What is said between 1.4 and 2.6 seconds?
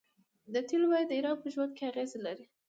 په ژوند اغیز لري.